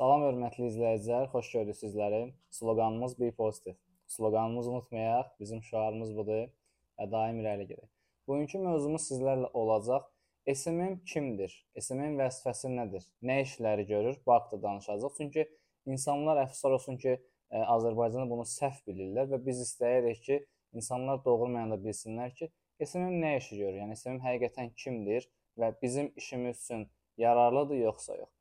[0.00, 2.18] Salam hörmətli izləyicilər, xoş gördük sizləri.
[2.56, 3.74] Sloqanımız Be Positive.
[4.08, 6.46] Sloqanımızı unutmayaq, bizim şüarımız budur
[7.00, 7.90] və daim irəli gedək.
[8.30, 10.06] Bugünkü mövzumuz sizlərlə olacaq.
[10.54, 11.58] SMM kimdir?
[11.84, 13.04] SMM vəzifəsi nədir?
[13.20, 14.16] Nə işləri görür?
[14.24, 15.20] Bu haqqda danışacağıq.
[15.20, 15.46] Çünki
[15.84, 17.18] insanlar əfsuslar olsun ki,
[17.52, 20.42] ə, Azərbaycanda bunu səhv bilirlər və biz istəyirik ki,
[20.72, 22.48] insanlar doğru mənada bilsinlər ki,
[22.88, 23.82] SMM nə işi görür?
[23.84, 25.28] Yəni SMM həqiqətən kimdir
[25.60, 26.88] və bizim işimiz üçün
[27.20, 28.39] yararlıdır yoxsa yox?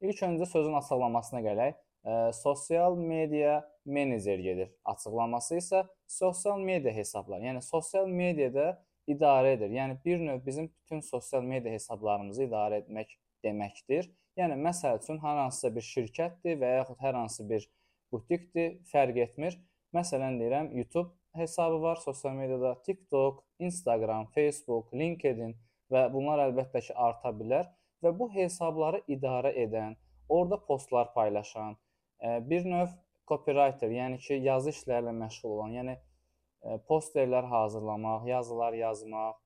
[0.00, 1.74] İlk öncə sözün açıqlamasına gələk.
[2.04, 4.70] E, sosial media menecer gedir.
[4.84, 7.44] Açıqlaması isə sosial media hesabları.
[7.50, 8.70] Yəni sosial mediada
[9.08, 9.74] idarə edir.
[9.76, 13.12] Yəni bir növ bizim bütün sosial media hesablarımızı idarə etmək
[13.44, 14.08] deməkdir.
[14.40, 17.66] Yəni məsəl üçün hər hansısa bir şirkətdir və yaxud hər hansı bir
[18.12, 19.58] butikdir, fərq etmir.
[19.92, 25.52] Məsələn deyirəm, YouTube hesabı var sosial mediada, TikTok, Instagram, Facebook, LinkedIn
[25.92, 27.68] və bunlar əlbəttə ki, arta bilər
[28.04, 29.96] və bu hesabları idarə edən,
[30.28, 31.76] orada postlar paylaşan,
[32.22, 32.94] e, bir növ
[33.28, 39.38] copywriter, yəni ki, yazı işlərlə məşğul olan, yəni e, posterlər hazırlamaq, yazılar yazmaq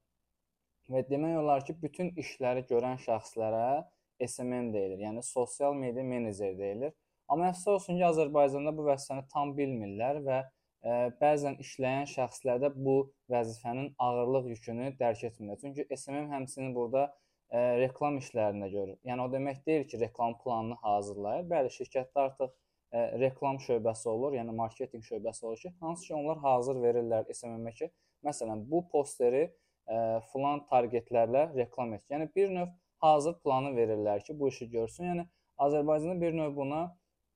[0.92, 3.66] və demək olar ki, bütün işləri görən şəxslərə
[4.28, 6.92] SMM deyilir, yəni sosial media menecer deyilir.
[7.28, 10.48] Amma əfsus olsun ki, Azərbaycanda bu vəzifəni tam bilmirlər və ə,
[10.84, 12.96] e, bəzən işləyən şəxslər də bu
[13.32, 15.60] vəzifənin ağırlıq yükünü dərk etmirlər.
[15.62, 17.08] Çünki SMM həmçinin burada
[17.52, 18.96] ə, reklam işlərində görür.
[19.08, 21.48] Yəni o demək deyil ki, reklam planını hazırlayır.
[21.50, 26.40] Bəli, şirkətdə artıq ə, reklam şöbəsi olur, yəni marketinq şöbəsi olur ki, hansı ki onlar
[26.44, 27.90] hazır verirlər SMM-ə
[28.24, 32.04] məsələn, bu posteri ə, filan targetlərlə reklam et.
[32.10, 35.10] Yəni bir növ hazır planı verirlər ki, bu işi görsün.
[35.12, 35.26] Yəni
[35.64, 36.84] Azərbaycanda bir növ buna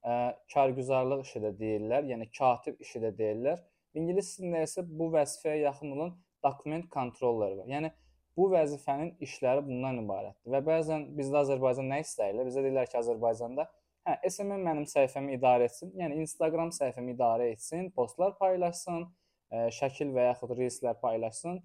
[0.03, 0.15] ə,
[0.53, 3.61] kargüzarlıq işi də deyirlər, yəni katib işi də deyirlər.
[3.97, 7.67] İngilis dilində isə bu vəzifəyə yaxın olan document controller var.
[7.67, 7.91] Yəni
[8.39, 12.45] Bu vəzifənin işləri bundan ibarətdir və bəzən bizdə Azərbaycan nə istəyirlər?
[12.47, 13.65] Bizə deyirlər ki, Azərbaycanda
[14.07, 19.03] hə, SMM mənim səhifəmi idarə etsin, yəni Instagram səhifəmi idarə etsin, postlar paylaşsın,
[19.51, 21.59] ə, şəkil və yaxud reelslər paylaşsın,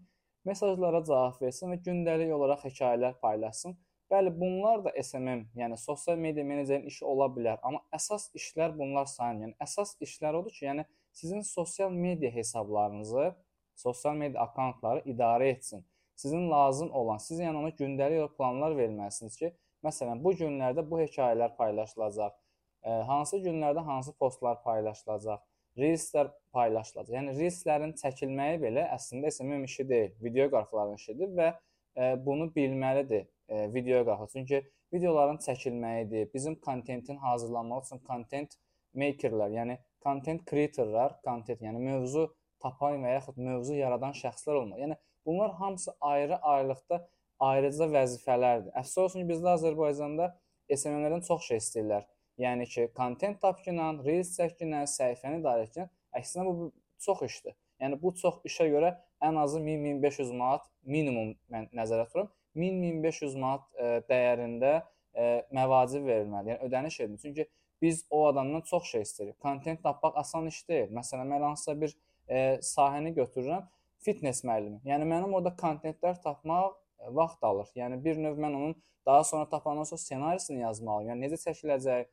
[0.50, 3.78] mesajlara cavab versin və gündəlik olaraq hekayələr paylaşsın.
[4.10, 9.06] Bəli, bunlar da SMM, yəni sosial media menecerin işi ola bilər, amma əsas işlər bunlar
[9.14, 9.46] sayılmır.
[9.46, 10.90] Yəni əsas işlər odur ki, yəni
[11.22, 13.32] sizin sosial media hesablarınızı,
[13.78, 15.86] sosial media akkauntları idarə etsin
[16.16, 19.50] sizin lazım olan, siz yəni ona gündəlik planlar verməlisiniz ki,
[19.84, 25.42] məsələn, bu günlərdə bu hekayələr paylaşılacaq, ə, e, hansı günlərdə hansı postlar paylaşılacaq,
[25.78, 27.14] reelslər paylaşılacaq.
[27.16, 31.56] Yəni reelslərin çəkilməyi belə əslində SMM işi deyil, videoqrafların işidir və ə,
[31.96, 34.30] e, bunu bilməlidir ə, e, videoqrafı.
[34.36, 34.62] Çünki
[34.94, 38.56] videoların çəkilməyidir, bizim kontentin hazırlanması üçün content
[38.94, 42.28] makerlər, yəni content creatorlar, content, yəni mövzu
[42.64, 44.80] tapan və yaxud mövzu yaradan şəxslər olmalı.
[44.86, 47.08] Yəni Bunlar hamısı ayrı-ayrılıqda
[47.40, 48.72] ayrıca vəzifələrdir.
[48.76, 50.28] Əfsus olsun ki, bizdə Azərbaycanda
[50.76, 52.06] SMM-lərdən çox şey istəyirlər.
[52.40, 55.88] Yəni ki, kontent tapqınla, reels çəkginlə, səhifəni idarə etginlə,
[56.20, 56.70] əksinə bu
[57.06, 57.56] çox işdir.
[57.80, 62.30] Yəni bu çox işə görə ən azı 1000-1500 manat minimum mən nəzərə tuturam.
[62.56, 66.52] 1000-1500 manat ə, e, dəyərində ə, e, məvacib verilməli.
[66.52, 67.20] Yəni ödəniş edilir.
[67.22, 67.48] Çünki
[67.82, 69.38] biz o adamdan çox şey istəyirik.
[69.42, 70.92] Kontent tapmaq asan iş deyil.
[70.94, 71.96] Məsələn, mən hansısa bir
[72.28, 73.68] e, sahəni götürürəm
[74.04, 74.80] fitness müəllimi.
[74.88, 77.70] Yəni mənim orada kontentlər tapmaq e, vaxt alır.
[77.78, 78.76] Yəni bir növ mən onun
[79.06, 81.14] daha sonra tapandan sonra ssenarisini yazmalıyam.
[81.14, 82.06] Yəni necə çəkiləcək,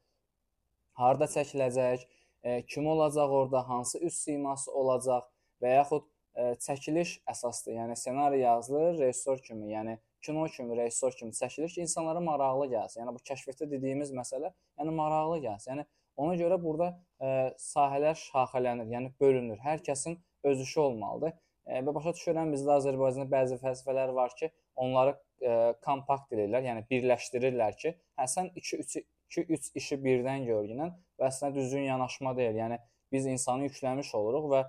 [1.02, 2.08] harda çəkiləcək,
[2.44, 5.28] e, kim olacaq orada, hansı üz siması olacaq
[5.62, 11.32] və yaxud e, çəkiliş əsaslı, yəni ssenari yazılır, rejissor kimi, yəni kino kimi, rejissor kimi
[11.38, 13.02] çəkilir ki, insanlara maraqlı gəlsin.
[13.04, 15.72] Yəni bu kəşfiyyatda dediyimiz məsələ, yəni maraqlı gəlsin.
[15.74, 15.88] Yəni
[16.22, 19.60] ona görə burada ə, sahələr şaxələnir, yəni bölünür.
[19.64, 21.38] Hər kəsin öz işi olmalıdır.
[21.72, 24.50] Və başa düşürəm bizdə Azərbaycanda bəzi fəlsəfələr var ki,
[24.82, 28.96] onları ə, kompakt edirlər, yəni birləşdirirlər ki, hə sən 2 3
[29.32, 32.58] 2 3 işi birdən görgünən və əslində düzgün yanaşma deyil.
[32.60, 32.80] Yəni
[33.14, 34.64] biz insanı yükləmiş oluruq və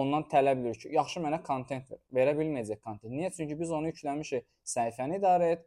[0.00, 2.00] ondan tələb edirik ki, yaxşı mənə kontent ver.
[2.20, 3.12] Verə bilməyəcək kontent.
[3.12, 3.30] Niyə?
[3.36, 4.46] Çünki biz onu yükləmişik.
[4.74, 5.66] Səhifəni idarə et,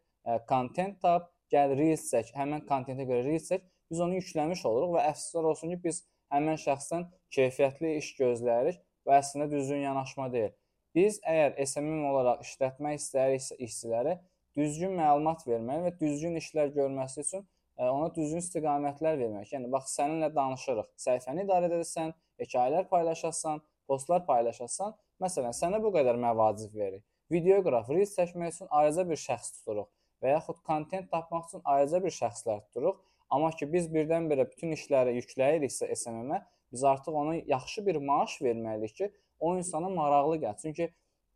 [0.50, 3.66] kontent tap, gəl reels çək, həmin kontentə görə reels çək.
[3.92, 6.02] Biz onu yükləmiş oluruq və əfsuslar olsun ki, biz
[6.32, 10.54] həmin şəxsdən keyfiyyətli iş gözləyirik və əslində düzgün yanaşma deyil.
[10.96, 14.18] Biz əgər SMM olaraq işlətmək istəyiriksə işçiləri
[14.58, 17.46] düzgün məlumat verməli və düzgün işlər görməsi üçün
[17.78, 19.54] e, ona düzgün istiqamətlər vermək.
[19.56, 20.90] Yəni bax səninlə danışırıq.
[21.06, 22.12] Səhifəni idarə edirsən,
[22.44, 27.04] hekayələr paylaşasan, postlar paylaşasan, məsələn, sənə bu qədər məvacib verir.
[27.32, 29.88] Videoqraf, reels çəkmək üçün ayrıca bir şəxs tuturuq
[30.22, 33.00] və yaxud kontent tapmaq üçün ayrıca bir şəxslər tuturuq.
[33.32, 36.42] Amma ki biz birdən-birə bütün işləri yükləyiriksə SMM-ə,
[36.72, 40.74] biz artıq ona yaxşı bir maaş verməliyik ki, o insana maraqlı gəlsin.
[40.74, 40.88] Çünki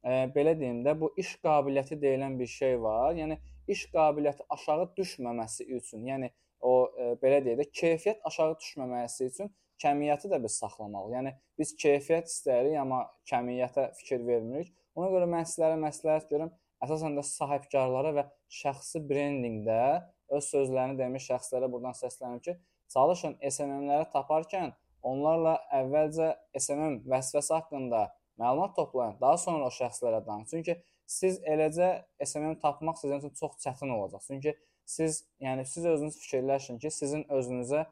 [0.03, 3.13] e, belə deyim də, bu iş qabiliyyəti deyilən bir şey var.
[3.15, 3.37] Yəni
[3.67, 6.31] iş qabiliyyəti aşağı düşməməsi üçün, yəni
[6.61, 9.53] o e, belə deyək də keyfiyyət aşağı düşməməsi üçün
[9.83, 11.15] kəmiyyəti də biz saxlamalıyıq.
[11.17, 14.71] Yəni biz keyfiyyət istəyirik, amma kəmiyyətə fikir vermirik.
[14.95, 16.51] Ona görə mən sizlərə məsləhət görürəm,
[16.85, 18.27] əsasən də sahibkarlara və
[18.61, 19.79] şəxsi brendinqdə
[20.29, 22.55] öz sözlərini demiş şəxslərə buradan səslənirəm ki,
[22.93, 24.73] çalışın SMM-ləri taparkən
[25.05, 28.05] onlarla əvvəlcə SMM vəzifəsi haqqında
[28.41, 30.51] məlumat toplayın, daha sonra o şəxslərə danışın.
[30.51, 31.89] Çünki siz eləcə
[32.23, 34.23] SMM tapmaq sizin üçün çox çətin olacaq.
[34.27, 34.55] Çünki
[34.85, 37.85] siz, yəni siz özünüz fikirləşin ki, sizin özünüzə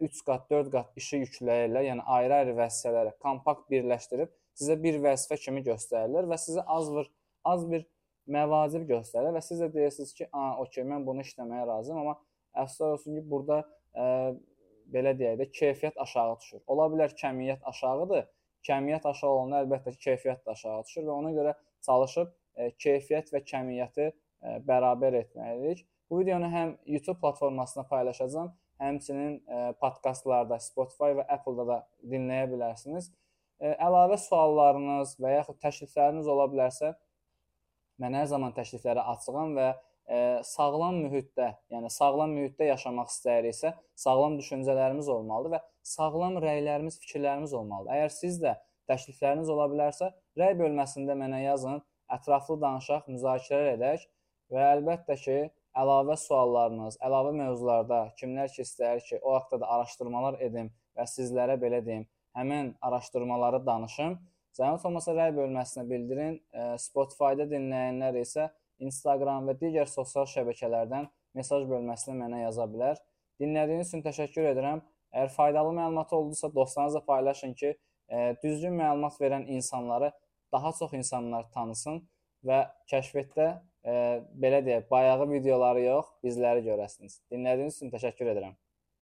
[0.00, 5.64] 3 qat, 4 qat işi yükləyirlər, yəni ayrı-ayrı vəzifələri kompakt birləşdirib sizə bir vəzifə kimi
[5.66, 7.10] göstərirlər və sizə az bir
[7.44, 7.84] az bir
[8.30, 12.16] məvacib göstərirlər və siz də deyirsiniz ki, "A, okey, mən bunu işləməyə razıyam", amma
[12.54, 13.60] əfsuslar olsun ki, burada
[13.94, 14.34] ə,
[14.94, 16.62] belə deyək də keyfiyyət aşağı düşür.
[16.66, 18.26] Ola bilər kəmiyyət aşağıdır.
[18.68, 21.54] Kəmiyyət aşağı olanda əlbəttə ki, keyfiyyət də aşağı düşür və ona görə
[21.86, 25.84] çalışıb ə, keyfiyyət və kəmiyyəti ə, bərabər etməliyik.
[26.10, 31.78] Bu videonu həm YouTube platformasında paylaşacağam, həmçinin ə, podkastlarda, Spotify və Apple-da da
[32.12, 33.10] dinləyə bilərsiniz.
[33.60, 36.94] Ə, əlavə suallarınız və yaxud təklifləriniz ola bilərsə,
[38.02, 43.74] mən hər zaman təkliflərə açığam və ə, sağlam mühitdə, yəni sağlam mühitdə yaşamaq istəyiriksə,
[44.04, 45.62] sağlam düşüncələrimiz olmalıdır və
[45.94, 47.96] sağlam rəylərimiz, fikirlərimiz olmalıdır.
[47.98, 48.54] Əgər siz də
[48.90, 50.10] təklifləriniz ola bilərsə,
[50.40, 51.82] rəy bölməsində mənə yazın,
[52.12, 54.08] ətraflı danışaq, müzakirə edək
[54.52, 55.38] və əlbəttə ki,
[55.74, 61.56] əlavə suallarınız, əlavə mövzularda kimlər ki istəyir ki, o haqqda da araşdırmalar edim və sizlərə
[61.60, 62.04] belə deyim,
[62.38, 64.18] həmin araşdırmaları danışım.
[64.54, 66.36] Zəhmət olmasa rəy bölməsinə bildirin.
[66.78, 68.48] Spotify-da dinləyənlər isə
[68.84, 73.00] Instagram və digər sosial şəbəkələrdən mesaj bölməsinə mənə yaza bilər.
[73.42, 74.84] Dinlədiyiniz üçün təşəkkür edirəm.
[75.14, 77.74] Əgər faydalı məlumat oldusa, dostlarınızla paylaşın ki,
[78.42, 80.12] düzgün məlumat verən insanları
[80.52, 82.02] daha çox insanlar tanısın
[82.46, 83.48] və kəşfətdə
[84.38, 87.20] belə deyək, bayağı videoları yox, bizləri görəsiniz.
[87.30, 88.54] Dinlədiyiniz üçün təşəkkür edirəm.